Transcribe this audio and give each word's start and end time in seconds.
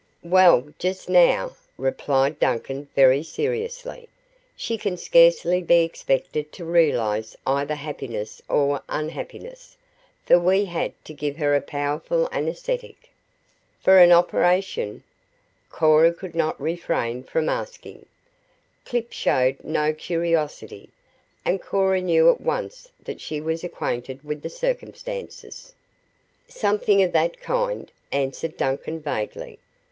"Well, 0.23 0.73
just 0.79 1.09
now," 1.09 1.55
replied 1.77 2.39
Duncan 2.39 2.89
very 2.95 3.21
seriously, 3.21 4.09
"she 4.55 4.75
can 4.75 4.97
scarcely 4.97 5.61
be 5.61 5.83
expected 5.83 6.51
to 6.53 6.65
realize 6.65 7.35
either 7.45 7.75
happiness 7.75 8.41
or 8.49 8.81
unhappiness, 8.89 9.77
for 10.25 10.39
we 10.39 10.65
had 10.65 10.93
to 11.05 11.13
give 11.13 11.37
her 11.37 11.53
a 11.53 11.61
powerful 11.61 12.27
anesthetic." 12.31 13.11
"For 13.79 13.99
an 13.99 14.11
operation?" 14.11 15.03
Cora 15.69 16.11
could 16.11 16.33
not 16.33 16.59
refrain 16.59 17.21
from 17.21 17.47
asking. 17.47 18.07
Clip 18.85 19.11
showed 19.13 19.63
no 19.63 19.93
curiosity, 19.93 20.89
and 21.45 21.61
Cora 21.61 22.01
knew 22.01 22.27
at 22.31 22.41
once 22.41 22.89
that 23.03 23.21
she 23.21 23.39
was 23.39 23.63
acquainted 23.63 24.23
with 24.23 24.41
the 24.41 24.49
circumstances. 24.49 25.75
"Something 26.47 27.03
of 27.03 27.11
that 27.11 27.39
kind," 27.39 27.91
answered 28.11 28.57
Duncan 28.57 28.99
vaguely. 28.99 29.59